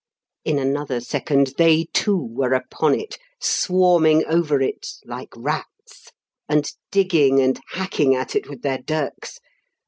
In 0.43 0.57
another 0.57 0.99
second 0.99 1.53
they, 1.59 1.85
too, 1.93 2.17
were 2.31 2.53
upon 2.53 2.95
it 2.99 3.19
swarming 3.39 4.25
over 4.25 4.59
it 4.59 4.87
like 5.05 5.29
rats, 5.35 6.09
and 6.49 6.67
digging 6.89 7.39
and 7.39 7.59
hacking 7.73 8.15
at 8.15 8.35
it 8.35 8.49
with 8.49 8.63
their 8.63 8.79
dirks. 8.79 9.39